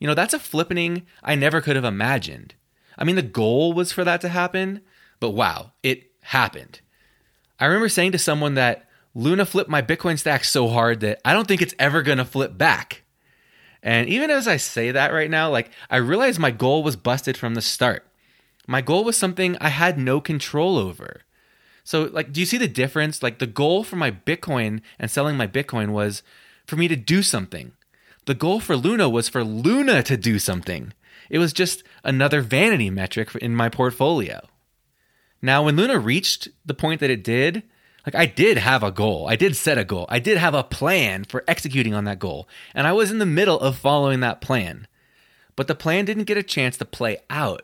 You 0.03 0.09
know, 0.09 0.15
that's 0.15 0.35
a 0.35 0.41
flippening 0.41 1.03
I 1.23 1.37
never 1.37 1.61
could 1.61 1.77
have 1.77 1.85
imagined. 1.85 2.57
I 2.99 3.05
mean, 3.05 3.15
the 3.15 3.23
goal 3.23 3.73
was 3.73 3.93
for 3.93 4.03
that 4.03 4.21
to 4.23 4.29
happen, 4.29 4.81
but 5.21 5.31
wow, 5.31 5.75
it 5.85 6.11
happened. 6.23 6.81
I 7.61 7.67
remember 7.67 7.89
saying 7.89 8.11
to 8.11 8.19
someone 8.19 8.55
that 8.55 8.89
Luna 9.15 9.47
flipped 9.47 9.71
my 9.71 9.81
Bitcoin 9.81 10.19
stack 10.19 10.43
so 10.43 10.67
hard 10.67 10.99
that 11.03 11.21
I 11.25 11.33
don't 11.33 11.47
think 11.47 11.63
it's 11.63 11.77
ever 11.79 12.03
going 12.03 12.19
to 12.19 12.25
flip 12.25 12.59
back. 12.59 13.05
And 13.81 14.09
even 14.09 14.29
as 14.29 14.49
I 14.49 14.57
say 14.57 14.91
that 14.91 15.13
right 15.13 15.31
now, 15.31 15.49
like 15.49 15.71
I 15.89 15.99
realize 15.99 16.37
my 16.37 16.51
goal 16.51 16.83
was 16.83 16.97
busted 16.97 17.37
from 17.37 17.55
the 17.55 17.63
start. 17.63 18.05
My 18.67 18.81
goal 18.81 19.05
was 19.05 19.17
something 19.17 19.57
I 19.61 19.69
had 19.69 20.01
no 20.01 20.21
control 20.21 20.79
over. 20.79 21.21
So, 21.85 22.11
like, 22.13 22.33
do 22.33 22.41
you 22.41 22.47
see 22.47 22.59
the 22.59 22.67
difference? 22.67 23.23
Like, 23.23 23.39
the 23.39 23.47
goal 23.47 23.85
for 23.85 23.95
my 23.95 24.11
Bitcoin 24.11 24.81
and 24.99 25.09
selling 25.09 25.37
my 25.37 25.47
Bitcoin 25.47 25.91
was 25.91 26.25
for 26.67 26.75
me 26.75 26.89
to 26.89 26.97
do 26.97 27.23
something, 27.23 27.71
the 28.25 28.35
goal 28.35 28.61
for 28.61 28.77
Luna 28.77 29.09
was 29.09 29.29
for 29.29 29.43
Luna 29.43 30.03
to 30.05 30.17
do 30.17 30.39
something. 30.39 30.93
It 31.29 31.39
was 31.39 31.53
just 31.53 31.83
another 32.05 32.41
vanity 32.41 32.91
metric 32.91 33.35
in 33.37 33.55
my 33.55 33.69
portfolio. 33.69 34.47
Now, 35.41 35.65
when 35.65 35.77
Luna 35.77 35.99
reached 35.99 36.49
the 36.65 36.75
point 36.75 37.01
that 37.01 37.11
it 37.11 37.25
did, 37.25 37.65
like 38.07 38.15
I 38.15 38.27
did 38.27 38.59
have 38.59 38.83
a 38.83 38.91
goal. 38.91 39.27
I 39.29 39.37
did 39.37 39.57
set 39.57 39.79
a 39.79 39.85
goal. 39.85 40.07
I 40.09 40.19
did 40.19 40.39
have 40.39 40.55
a 40.55 40.63
plan 40.63 41.25
for 41.25 41.45
executing 41.49 41.95
on 41.95 42.05
that 42.05 42.19
goal. 42.19 42.49
And 42.75 42.87
I 42.87 42.93
was 42.93 43.11
in 43.11 43.19
the 43.19 43.27
middle 43.27 43.59
of 43.59 43.77
following 43.77 44.21
that 44.21 44.41
plan. 44.41 44.87
But 45.57 45.67
the 45.67 45.75
plan 45.75 46.05
didn't 46.05 46.25
get 46.25 46.37
a 46.37 46.43
chance 46.43 46.77
to 46.79 46.85
play 46.85 47.19
out, 47.29 47.63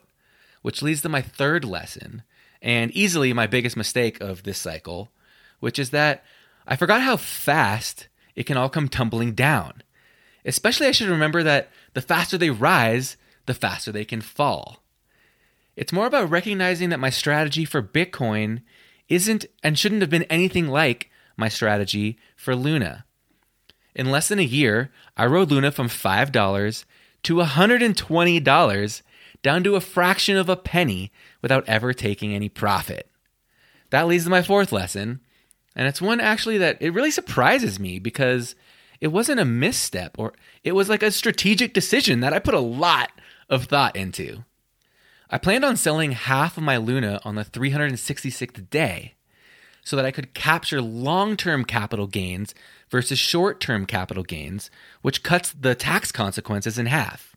which 0.62 0.83
leads 0.83 1.03
to 1.03 1.09
my 1.09 1.23
third 1.23 1.65
lesson, 1.65 2.23
and 2.61 2.91
easily 2.91 3.33
my 3.33 3.47
biggest 3.47 3.77
mistake 3.77 4.21
of 4.21 4.43
this 4.43 4.59
cycle, 4.59 5.09
which 5.61 5.79
is 5.79 5.91
that 5.91 6.23
I 6.67 6.77
forgot 6.77 7.00
how 7.00 7.17
fast 7.17 8.09
it 8.37 8.45
can 8.45 8.57
all 8.57 8.69
come 8.69 8.88
tumbling 8.88 9.33
down. 9.33 9.83
Especially, 10.45 10.87
I 10.87 10.92
should 10.92 11.09
remember 11.09 11.42
that 11.42 11.71
the 11.95 12.00
faster 12.00 12.38
they 12.38 12.50
rise, 12.50 13.16
the 13.47 13.54
faster 13.54 13.92
they 13.92 14.04
can 14.04 14.21
fall. 14.21 14.83
It's 15.76 15.92
more 15.92 16.07
about 16.07 16.30
recognizing 16.30 16.90
that 16.90 17.00
my 17.00 17.11
strategy 17.11 17.64
for 17.64 17.83
Bitcoin 17.83 18.62
isn't 19.09 19.47
and 19.62 19.78
shouldn't 19.78 20.00
have 20.00 20.11
been 20.11 20.25
anything 20.25 20.68
like 20.68 21.11
my 21.37 21.49
strategy 21.49 22.18
for 22.37 22.57
Luna. 22.57 23.04
In 23.95 24.11
less 24.11 24.28
than 24.28 24.38
a 24.38 24.42
year, 24.42 24.90
I 25.16 25.26
rode 25.26 25.50
Luna 25.50 25.71
from 25.71 25.88
$5 25.88 26.85
to 27.23 27.35
$120 27.35 29.02
down 29.42 29.64
to 29.64 29.76
a 29.76 29.80
fraction 29.80 30.37
of 30.37 30.49
a 30.49 30.57
penny 30.57 31.12
without 31.42 31.68
ever 31.68 31.92
taking 31.92 32.35
any 32.35 32.49
profit. 32.49 33.11
that 33.90 34.07
leads 34.07 34.25
to 34.25 34.30
my 34.30 34.42
fourth 34.42 34.73
lesson. 34.73 35.21
And 35.75 35.87
it's 35.87 36.02
one 36.02 36.21
actually 36.21 36.59
that 36.59 36.76
it 36.80 36.92
really 36.92 37.11
surprises 37.11 37.78
me 37.78 37.99
because 37.99 38.54
it 39.00 39.09
wasn't 39.09 39.40
a 39.40 39.45
misstep 39.45 40.19
or 40.19 40.35
it 40.64 40.73
was 40.73 40.88
like 40.88 41.02
a 41.02 41.11
strategic 41.11 41.73
decision 41.73 42.21
that 42.21 42.33
I 42.33 42.38
put 42.38 42.55
a 42.55 42.61
lot 42.61 43.11
of 43.49 43.64
thought 43.64 43.97
into. 43.97 44.45
I 45.31 45.38
planned 45.38 45.64
on 45.64 45.76
selling 45.76 46.12
half 46.12 46.57
of 46.57 46.62
my 46.62 46.76
Luna 46.78 47.21
on 47.25 47.35
the 47.35 47.45
366th 47.45 48.71
day 48.71 49.14
so 49.85 49.97
that 49.97 50.05
I 50.05 50.11
could 50.11 50.35
capture 50.35 50.83
long 50.83 51.37
term 51.37 51.64
capital 51.64 52.07
gains 52.07 52.55
versus 52.90 53.19
short 53.19 53.61
term 53.61 53.87
capital 53.87 54.23
gains, 54.23 54.71
which 55.02 55.23
cuts 55.23 55.52
the 55.52 55.75
tax 55.75 56.12
consequences 56.12 56.78
in 56.78 56.87
half. 56.87 57.37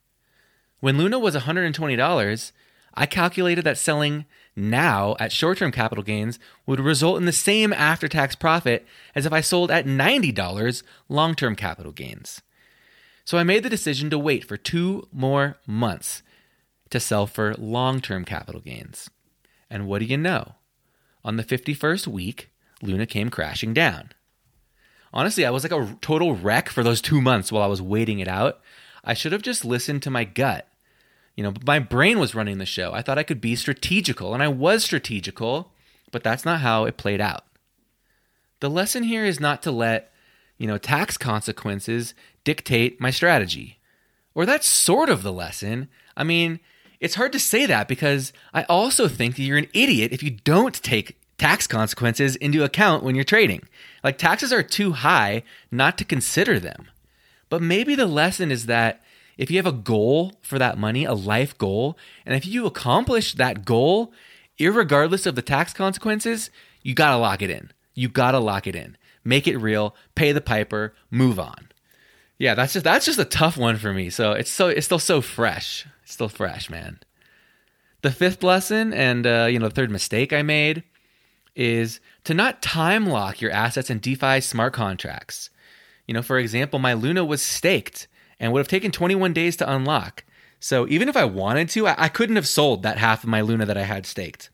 When 0.80 0.98
Luna 0.98 1.20
was 1.20 1.36
$120, 1.36 2.52
I 2.94 3.06
calculated 3.06 3.64
that 3.64 3.78
selling 3.78 4.26
now 4.56 5.16
at 5.20 5.32
short 5.32 5.58
term 5.58 5.72
capital 5.72 6.04
gains 6.04 6.40
would 6.66 6.80
result 6.80 7.18
in 7.18 7.26
the 7.26 7.32
same 7.32 7.74
after 7.74 8.08
tax 8.08 8.36
profit 8.36 8.86
as 9.16 9.26
if 9.26 9.34
I 9.34 9.42
sold 9.42 9.72
at 9.72 9.86
$90 9.86 10.84
long 11.10 11.36
term 11.36 11.56
capital 11.56 11.92
gains. 11.92 12.42
So 13.24 13.38
I 13.38 13.44
made 13.44 13.64
the 13.64 13.70
decision 13.70 14.10
to 14.10 14.20
wait 14.20 14.44
for 14.44 14.58
two 14.58 15.08
more 15.12 15.58
months 15.66 16.24
to 16.90 17.00
sell 17.00 17.28
for 17.28 17.56
long 17.56 18.02
term 18.02 18.26
capital 18.26 18.62
gains. 18.62 19.10
And 19.70 19.88
what 19.88 20.00
do 20.00 20.06
you 20.06 20.18
know? 20.18 20.56
On 21.24 21.38
the 21.38 21.44
51st 21.44 22.08
week, 22.08 22.50
Luna 22.82 23.06
came 23.06 23.30
crashing 23.30 23.74
down. 23.74 24.10
Honestly, 25.14 25.46
I 25.46 25.50
was 25.50 25.64
like 25.64 25.72
a 25.72 25.98
total 26.02 26.36
wreck 26.36 26.70
for 26.70 26.84
those 26.84 27.02
two 27.02 27.22
months 27.22 27.52
while 27.52 27.64
I 27.64 27.68
was 27.68 27.82
waiting 27.82 28.20
it 28.20 28.28
out. 28.28 28.60
I 29.04 29.14
should 29.14 29.32
have 29.32 29.42
just 29.42 29.66
listened 29.66 30.04
to 30.04 30.12
my 30.12 30.24
gut 30.24 30.68
you 31.36 31.44
know, 31.44 31.54
my 31.66 31.80
brain 31.80 32.20
was 32.20 32.36
running 32.36 32.58
the 32.58 32.66
show. 32.66 32.92
I 32.94 33.02
thought 33.02 33.18
I 33.18 33.24
could 33.24 33.42
be 33.42 33.56
strategical, 33.56 34.34
and 34.34 34.44
I 34.44 34.48
was 34.48 34.84
strategical, 34.84 35.72
but 36.12 36.24
that's 36.24 36.46
not 36.46 36.62
how 36.62 36.86
it 36.86 36.98
played 36.98 37.22
out. 37.22 37.46
The 38.60 38.70
lesson 38.70 39.04
here 39.04 39.26
is 39.26 39.40
not 39.40 39.64
to 39.64 39.72
let, 39.72 40.14
you 40.58 40.68
know, 40.68 40.78
tax 40.78 41.18
consequences 41.18 42.14
dictate 42.44 43.02
my 43.02 43.10
strategy. 43.10 43.80
Or 44.36 44.46
that's 44.46 44.68
sort 44.68 45.10
of 45.10 45.24
the 45.24 45.34
lesson. 45.34 45.90
I 46.16 46.24
mean, 46.24 46.60
it's 47.00 47.16
hard 47.16 47.32
to 47.34 47.40
say 47.40 47.66
that 47.66 47.88
because 47.88 48.32
I 48.54 48.64
also 48.64 49.08
think 49.08 49.36
that 49.36 49.44
you're 49.44 49.58
an 49.58 49.68
idiot 49.74 50.14
if 50.14 50.22
you 50.22 50.32
don't 50.32 50.76
take 50.76 51.20
tax 51.38 51.66
consequences 51.66 52.36
into 52.36 52.64
account 52.64 53.04
when 53.04 53.16
you're 53.16 53.24
trading. 53.24 53.64
Like 54.04 54.20
taxes 54.20 54.54
are 54.54 54.62
too 54.62 54.92
high 54.92 55.44
not 55.72 55.98
to 55.98 56.06
consider 56.06 56.60
them. 56.60 56.88
But 57.50 57.64
maybe 57.64 57.96
the 57.96 58.06
lesson 58.06 58.52
is 58.52 58.68
that 58.68 59.02
if 59.38 59.50
you 59.50 59.58
have 59.58 59.66
a 59.66 59.72
goal 59.72 60.34
for 60.42 60.60
that 60.60 60.78
money, 60.78 61.06
a 61.06 61.14
life 61.14 61.58
goal, 61.58 61.98
and 62.26 62.36
if 62.36 62.46
you 62.46 62.66
accomplish 62.66 63.34
that 63.34 63.66
goal, 63.66 64.14
regardless 64.60 65.26
of 65.26 65.36
the 65.36 65.42
tax 65.42 65.74
consequences, 65.74 66.50
you 66.82 66.94
got 66.94 67.12
to 67.12 67.18
lock 67.18 67.42
it 67.42 67.50
in. 67.50 67.72
You 67.94 68.10
got 68.10 68.32
to 68.32 68.40
lock 68.40 68.68
it 68.68 68.76
in. 68.76 68.98
Make 69.24 69.48
it 69.48 69.58
real, 69.58 69.96
pay 70.16 70.32
the 70.32 70.42
piper, 70.42 70.94
move 71.10 71.40
on. 71.40 71.70
Yeah, 72.38 72.56
that's 72.56 72.74
just 72.74 72.84
that's 72.84 73.06
just 73.06 73.20
a 73.20 73.26
tough 73.26 73.56
one 73.56 73.78
for 73.78 73.94
me. 73.94 74.10
So 74.10 74.32
it's 74.32 74.50
so 74.50 74.68
it's 74.68 74.86
still 74.88 74.98
so 74.98 75.22
fresh. 75.22 75.86
It's 76.04 76.14
still 76.14 76.30
fresh, 76.30 76.72
man. 76.72 77.00
The 78.02 78.12
fifth 78.12 78.42
lesson 78.42 78.94
and 78.94 79.28
uh, 79.28 79.48
you 79.50 79.60
know 79.60 79.68
the 79.68 79.76
third 79.76 79.92
mistake 79.92 80.34
I 80.34 80.42
made 80.42 80.84
is 81.56 82.00
to 82.24 82.34
not 82.34 82.64
time 82.64 83.06
lock 83.06 83.42
your 83.42 83.52
assets 83.52 83.92
in 83.92 84.00
DeFi 84.00 84.42
smart 84.42 84.74
contracts. 84.74 85.52
You 86.08 86.16
know, 86.16 86.24
for 86.24 86.40
example, 86.40 86.80
my 86.80 86.94
Luna 86.94 87.24
was 87.24 87.44
staked 87.44 88.08
and 88.42 88.52
would 88.52 88.60
have 88.60 88.68
taken 88.68 88.92
21 88.92 89.32
days 89.32 89.56
to 89.56 89.72
unlock. 89.72 90.26
So 90.60 90.88
even 90.90 91.08
if 91.08 91.16
I 91.16 91.24
wanted 91.24 91.70
to, 91.70 91.88
I, 91.88 91.96
I 91.98 92.10
couldn't 92.10 92.36
have 92.36 92.48
sold 92.48 92.84
that 92.84 92.98
half 92.98 93.24
of 93.24 93.30
my 93.30 93.40
Luna 93.40 93.66
that 93.68 93.78
I 93.78 93.84
had 93.84 94.06
staked. 94.06 94.50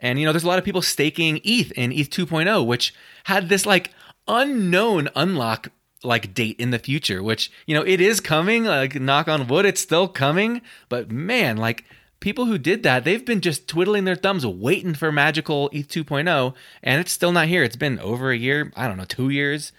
And 0.00 0.18
you 0.18 0.24
know, 0.24 0.32
there's 0.32 0.44
a 0.44 0.48
lot 0.48 0.58
of 0.58 0.64
people 0.64 0.82
staking 0.82 1.40
ETH 1.44 1.70
in 1.72 1.92
ETH 1.92 2.10
2.0, 2.10 2.66
which 2.66 2.94
had 3.24 3.48
this 3.48 3.66
like 3.66 3.90
unknown 4.26 5.08
unlock 5.14 5.68
like 6.02 6.32
date 6.32 6.56
in 6.58 6.70
the 6.70 6.78
future, 6.78 7.22
which 7.22 7.50
you 7.66 7.74
know 7.74 7.82
it 7.82 8.00
is 8.00 8.20
coming. 8.20 8.64
Like 8.64 8.94
knock 8.94 9.28
on 9.28 9.48
wood, 9.48 9.66
it's 9.66 9.80
still 9.80 10.08
coming. 10.08 10.62
But 10.88 11.10
man, 11.10 11.56
like 11.56 11.84
people 12.20 12.46
who 12.46 12.56
did 12.56 12.84
that, 12.84 13.04
they've 13.04 13.24
been 13.24 13.40
just 13.40 13.66
twiddling 13.66 14.04
their 14.04 14.14
thumbs, 14.14 14.46
waiting 14.46 14.94
for 14.94 15.10
magical 15.10 15.68
ETH 15.72 15.88
2.0, 15.88 16.54
and 16.82 17.00
it's 17.00 17.12
still 17.12 17.32
not 17.32 17.48
here. 17.48 17.64
It's 17.64 17.76
been 17.76 17.98
over 17.98 18.30
a 18.30 18.38
year. 18.38 18.72
I 18.76 18.86
don't 18.86 18.96
know, 18.96 19.04
two 19.04 19.30
years 19.30 19.72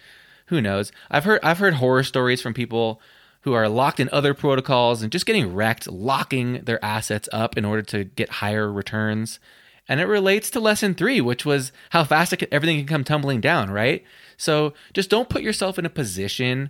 who 0.49 0.61
knows? 0.61 0.91
I've 1.09 1.23
heard 1.23 1.39
I've 1.43 1.59
heard 1.59 1.75
horror 1.75 2.03
stories 2.03 2.41
from 2.41 2.53
people 2.53 3.01
who 3.41 3.53
are 3.53 3.69
locked 3.69 3.99
in 3.99 4.09
other 4.11 4.33
protocols 4.33 5.01
and 5.01 5.11
just 5.11 5.25
getting 5.25 5.53
wrecked, 5.53 5.87
locking 5.87 6.61
their 6.63 6.83
assets 6.83 7.29
up 7.31 7.57
in 7.57 7.65
order 7.65 7.81
to 7.83 8.03
get 8.03 8.29
higher 8.29 8.71
returns. 8.71 9.39
And 9.87 9.99
it 9.99 10.05
relates 10.05 10.49
to 10.51 10.59
lesson 10.59 10.93
three, 10.93 11.21
which 11.21 11.45
was 11.45 11.71
how 11.91 12.03
fast 12.03 12.33
everything 12.51 12.77
can 12.77 12.87
come 12.87 13.03
tumbling 13.03 13.41
down, 13.41 13.71
right? 13.71 14.03
So 14.37 14.73
just 14.93 15.09
don't 15.09 15.29
put 15.29 15.41
yourself 15.41 15.79
in 15.79 15.85
a 15.85 15.89
position 15.89 16.69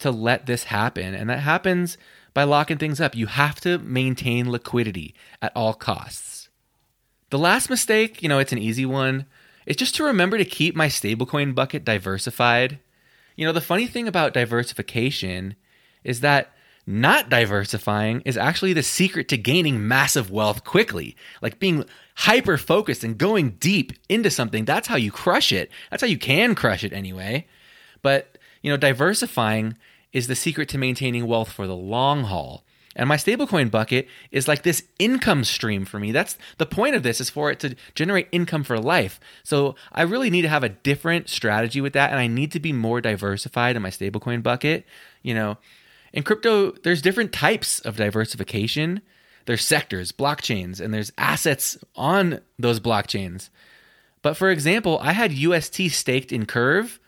to 0.00 0.10
let 0.10 0.46
this 0.46 0.64
happen. 0.64 1.14
And 1.14 1.30
that 1.30 1.40
happens 1.40 1.96
by 2.34 2.44
locking 2.44 2.78
things 2.78 3.00
up. 3.00 3.14
You 3.14 3.26
have 3.26 3.60
to 3.60 3.78
maintain 3.78 4.50
liquidity 4.50 5.14
at 5.40 5.52
all 5.54 5.74
costs. 5.74 6.48
The 7.30 7.38
last 7.38 7.70
mistake, 7.70 8.22
you 8.22 8.28
know, 8.28 8.40
it's 8.40 8.52
an 8.52 8.58
easy 8.58 8.84
one. 8.84 9.26
It's 9.64 9.78
just 9.78 9.94
to 9.96 10.04
remember 10.04 10.36
to 10.36 10.44
keep 10.44 10.74
my 10.74 10.88
stablecoin 10.88 11.54
bucket 11.54 11.84
diversified. 11.84 12.80
You 13.40 13.46
know, 13.46 13.52
the 13.52 13.62
funny 13.62 13.86
thing 13.86 14.06
about 14.06 14.34
diversification 14.34 15.54
is 16.04 16.20
that 16.20 16.52
not 16.86 17.30
diversifying 17.30 18.20
is 18.26 18.36
actually 18.36 18.74
the 18.74 18.82
secret 18.82 19.30
to 19.30 19.38
gaining 19.38 19.88
massive 19.88 20.30
wealth 20.30 20.62
quickly. 20.62 21.16
Like 21.40 21.58
being 21.58 21.86
hyper 22.16 22.58
focused 22.58 23.02
and 23.02 23.16
going 23.16 23.52
deep 23.52 23.94
into 24.10 24.28
something, 24.28 24.66
that's 24.66 24.88
how 24.88 24.96
you 24.96 25.10
crush 25.10 25.52
it. 25.52 25.70
That's 25.90 26.02
how 26.02 26.06
you 26.06 26.18
can 26.18 26.54
crush 26.54 26.84
it 26.84 26.92
anyway. 26.92 27.46
But, 28.02 28.36
you 28.60 28.70
know, 28.70 28.76
diversifying 28.76 29.78
is 30.12 30.26
the 30.26 30.36
secret 30.36 30.68
to 30.68 30.76
maintaining 30.76 31.26
wealth 31.26 31.50
for 31.50 31.66
the 31.66 31.74
long 31.74 32.24
haul. 32.24 32.62
And 33.00 33.08
my 33.08 33.16
stablecoin 33.16 33.70
bucket 33.70 34.08
is 34.30 34.46
like 34.46 34.62
this 34.62 34.84
income 34.98 35.42
stream 35.44 35.86
for 35.86 35.98
me. 35.98 36.12
That's 36.12 36.36
the 36.58 36.66
point 36.66 36.94
of 36.94 37.02
this 37.02 37.18
is 37.18 37.30
for 37.30 37.50
it 37.50 37.58
to 37.60 37.74
generate 37.94 38.28
income 38.30 38.62
for 38.62 38.78
life. 38.78 39.18
So 39.42 39.74
I 39.90 40.02
really 40.02 40.28
need 40.28 40.42
to 40.42 40.50
have 40.50 40.62
a 40.62 40.68
different 40.68 41.30
strategy 41.30 41.80
with 41.80 41.94
that 41.94 42.10
and 42.10 42.20
I 42.20 42.26
need 42.26 42.52
to 42.52 42.60
be 42.60 42.74
more 42.74 43.00
diversified 43.00 43.74
in 43.74 43.80
my 43.80 43.88
stablecoin 43.88 44.42
bucket. 44.42 44.84
You 45.22 45.32
know, 45.32 45.56
in 46.12 46.24
crypto 46.24 46.72
there's 46.72 47.00
different 47.00 47.32
types 47.32 47.80
of 47.80 47.96
diversification. 47.96 49.00
There's 49.46 49.64
sectors, 49.64 50.12
blockchains, 50.12 50.78
and 50.78 50.92
there's 50.92 51.10
assets 51.16 51.78
on 51.96 52.42
those 52.58 52.80
blockchains. 52.80 53.48
But 54.20 54.36
for 54.36 54.50
example, 54.50 54.98
I 55.00 55.12
had 55.12 55.32
UST 55.32 55.90
staked 55.90 56.32
in 56.32 56.44
Curve 56.44 57.00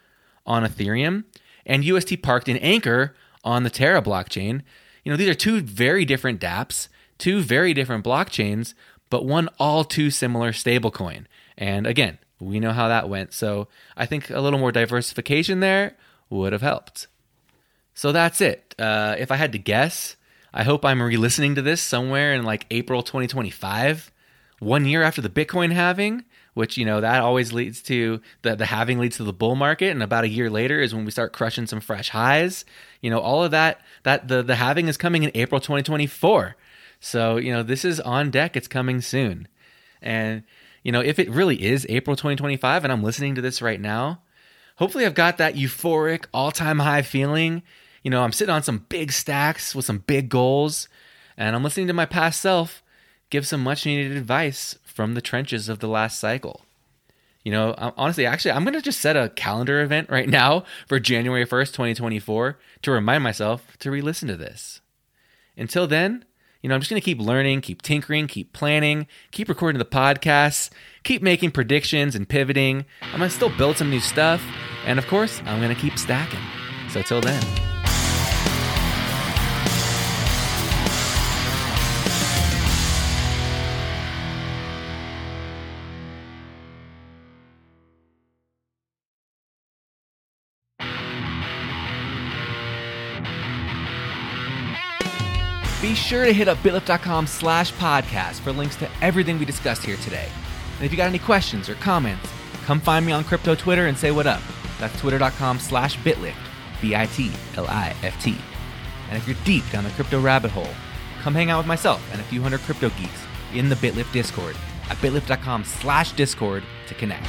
on 0.46 0.64
Ethereum 0.64 1.25
and 1.66 1.84
UST 1.84 2.22
parked 2.22 2.49
in 2.49 2.56
Anchor 2.56 3.14
on 3.44 3.64
the 3.64 3.68
Terra 3.68 4.00
blockchain 4.00 4.62
you 5.04 5.11
know, 5.11 5.16
these 5.16 5.28
are 5.28 5.35
two 5.35 5.61
very 5.61 6.04
different 6.04 6.40
dApps, 6.40 6.88
two 7.18 7.40
very 7.40 7.75
different 7.75 8.04
blockchains, 8.04 8.75
but 9.11 9.25
one 9.25 9.49
all 9.59 9.85
too 9.85 10.11
similar 10.11 10.52
stablecoin. 10.52 11.25
And 11.59 11.87
again, 11.87 12.18
we 12.40 12.61
know 12.61 12.73
how 12.73 12.88
that 12.88 13.09
went. 13.09 13.32
So 13.32 13.68
I 13.97 14.06
think 14.06 14.30
a 14.30 14.40
little 14.40 14.59
more 14.59 14.73
diversification 14.73 15.61
there 15.61 15.97
would 16.30 16.52
have 16.52 16.62
helped. 16.62 17.06
So 17.94 18.12
that's 18.12 18.40
it. 18.40 18.75
Uh, 18.78 19.16
if 19.18 19.30
I 19.30 19.37
had 19.37 19.52
to 19.52 19.59
guess, 19.59 20.16
I 20.54 20.64
hope 20.64 20.85
I'm 20.85 21.02
re 21.02 21.16
listening 21.16 21.54
to 21.56 21.62
this 21.62 21.80
somewhere 21.80 22.35
in 22.35 22.44
like 22.44 22.66
April 22.71 23.02
2025, 23.02 24.12
one 24.62 24.87
year 24.87 25.02
after 25.02 25.21
the 25.21 25.28
Bitcoin 25.28 25.73
halving, 25.73 26.25
which, 26.54 26.76
you 26.76 26.85
know, 26.85 27.00
that 27.00 27.21
always 27.21 27.52
leads 27.52 27.83
to 27.83 28.21
the, 28.42 28.54
the 28.54 28.66
halving 28.66 28.99
leads 28.99 29.16
to 29.16 29.25
the 29.25 29.33
bull 29.33 29.57
market. 29.57 29.90
And 29.90 30.02
about 30.02 30.25
a 30.25 30.28
year 30.28 30.49
later 30.49 30.81
is 30.81 30.95
when 30.95 31.04
we 31.04 31.11
start 31.11 31.33
crushing 31.33 31.66
some 31.66 31.81
fresh 31.81 32.11
highs. 32.11 32.64
You 33.00 33.11
know, 33.11 33.19
all 33.19 33.42
of 33.42 33.50
that, 33.50 33.81
that 34.04 34.28
the, 34.28 34.42
the 34.42 34.57
halving 34.57 34.88
is 34.88 34.97
coming 34.97 35.25
in 35.25 35.33
April 35.35 35.61
2024. 35.61 36.57
So, 37.00 37.37
you 37.37 37.52
know, 37.52 37.62
this 37.62 37.85
is 37.85 37.99
on 38.00 38.31
deck. 38.31 38.57
It's 38.57 38.69
coming 38.69 39.00
soon. 39.00 39.49
And, 40.00 40.45
you 40.85 40.92
know, 40.92 41.00
if 41.00 41.19
it 41.19 41.31
really 41.31 41.62
is 41.62 41.87
April 41.88 42.14
2025 42.14 42.85
and 42.85 42.92
I'm 42.92 43.02
listening 43.02 43.35
to 43.35 43.40
this 43.40 43.61
right 43.61 43.81
now, 43.81 44.21
hopefully 44.76 45.07
I've 45.07 45.14
got 45.14 45.38
that 45.38 45.54
euphoric 45.54 46.26
all 46.33 46.52
time 46.52 46.78
high 46.78 47.02
feeling. 47.02 47.62
You 48.02 48.11
know, 48.11 48.23
I'm 48.23 48.33
sitting 48.33 48.54
on 48.54 48.62
some 48.62 48.87
big 48.88 49.11
stacks 49.11 49.75
with 49.75 49.85
some 49.85 49.99
big 49.99 50.28
goals 50.28 50.88
and 51.37 51.57
I'm 51.57 51.64
listening 51.64 51.88
to 51.88 51.92
my 51.92 52.07
past 52.07 52.40
self 52.40 52.81
give 53.32 53.46
some 53.46 53.62
much 53.62 53.86
needed 53.86 54.14
advice 54.14 54.78
from 54.84 55.14
the 55.14 55.22
trenches 55.22 55.70
of 55.70 55.78
the 55.78 55.88
last 55.88 56.20
cycle. 56.20 56.60
You 57.42 57.50
know, 57.50 57.74
honestly, 57.96 58.26
actually, 58.26 58.52
I'm 58.52 58.62
going 58.62 58.74
to 58.74 58.82
just 58.82 59.00
set 59.00 59.16
a 59.16 59.30
calendar 59.30 59.80
event 59.80 60.10
right 60.10 60.28
now 60.28 60.64
for 60.86 61.00
January 61.00 61.46
1st, 61.46 61.68
2024 61.68 62.58
to 62.82 62.90
remind 62.90 63.24
myself 63.24 63.76
to 63.78 63.90
re 63.90 64.02
listen 64.02 64.28
to 64.28 64.36
this. 64.36 64.82
Until 65.56 65.86
then, 65.86 66.26
you 66.60 66.68
know, 66.68 66.74
I'm 66.74 66.82
just 66.82 66.90
going 66.90 67.00
to 67.00 67.04
keep 67.04 67.20
learning, 67.20 67.62
keep 67.62 67.80
tinkering, 67.80 68.28
keep 68.28 68.52
planning, 68.52 69.08
keep 69.32 69.48
recording 69.48 69.78
the 69.78 69.84
podcasts, 69.86 70.70
keep 71.02 71.22
making 71.22 71.52
predictions 71.52 72.14
and 72.14 72.28
pivoting. 72.28 72.84
I'm 73.00 73.18
going 73.18 73.30
to 73.30 73.34
still 73.34 73.56
build 73.56 73.78
some 73.78 73.90
new 73.90 74.00
stuff. 74.00 74.44
And 74.84 74.98
of 74.98 75.06
course, 75.08 75.40
I'm 75.46 75.60
going 75.60 75.74
to 75.74 75.80
keep 75.80 75.98
stacking. 75.98 76.38
So, 76.90 77.00
till 77.00 77.22
then. 77.22 77.71
Be 95.82 95.96
sure 95.96 96.24
to 96.24 96.32
hit 96.32 96.46
up 96.46 96.58
bitlift.com 96.58 97.26
slash 97.26 97.72
podcast 97.72 98.38
for 98.38 98.52
links 98.52 98.76
to 98.76 98.88
everything 99.00 99.36
we 99.36 99.44
discussed 99.44 99.84
here 99.84 99.96
today. 99.96 100.28
And 100.76 100.84
if 100.84 100.92
you 100.92 100.96
got 100.96 101.08
any 101.08 101.18
questions 101.18 101.68
or 101.68 101.74
comments, 101.74 102.30
come 102.64 102.78
find 102.78 103.04
me 103.04 103.10
on 103.10 103.24
crypto 103.24 103.56
Twitter 103.56 103.88
and 103.88 103.98
say 103.98 104.12
what 104.12 104.28
up. 104.28 104.40
That's 104.78 104.96
twitter.com 105.00 105.58
slash 105.58 105.98
bitlift, 105.98 106.36
B-I-T-L-I-F-T. 106.80 108.36
And 109.08 109.18
if 109.18 109.26
you're 109.26 109.36
deep 109.44 109.68
down 109.72 109.82
the 109.82 109.90
crypto 109.90 110.20
rabbit 110.20 110.52
hole, 110.52 110.70
come 111.20 111.34
hang 111.34 111.50
out 111.50 111.58
with 111.58 111.66
myself 111.66 112.00
and 112.12 112.20
a 112.20 112.24
few 112.24 112.40
hundred 112.40 112.60
crypto 112.60 112.88
geeks 112.90 113.26
in 113.52 113.68
the 113.68 113.74
BitLift 113.74 114.12
Discord 114.12 114.56
at 114.88 114.96
bitlift.com 114.98 115.64
slash 115.64 116.12
discord 116.12 116.62
to 116.86 116.94
connect. 116.94 117.26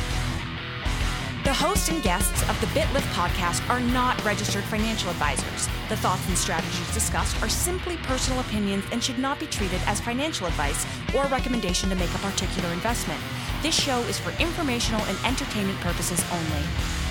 The 1.53 1.59
host 1.59 1.89
and 1.89 2.01
guests 2.01 2.41
of 2.49 2.59
the 2.61 2.65
BitLift 2.73 3.13
podcast 3.13 3.69
are 3.69 3.79
not 3.79 4.25
registered 4.25 4.63
financial 4.63 5.11
advisors. 5.11 5.67
The 5.87 5.95
thoughts 5.97 6.27
and 6.27 6.35
strategies 6.35 6.91
discussed 6.95 7.39
are 7.43 7.47
simply 7.47 7.95
personal 7.97 8.39
opinions 8.39 8.83
and 8.91 9.03
should 9.03 9.19
not 9.19 9.39
be 9.39 9.45
treated 9.45 9.79
as 9.85 10.01
financial 10.01 10.47
advice 10.47 10.83
or 11.13 11.25
recommendation 11.25 11.89
to 11.89 11.95
make 11.95 12.11
a 12.15 12.17
particular 12.17 12.73
investment. 12.73 13.21
This 13.61 13.79
show 13.79 13.99
is 14.05 14.17
for 14.17 14.31
informational 14.41 15.05
and 15.05 15.15
entertainment 15.23 15.79
purposes 15.81 16.25
only. 16.31 17.02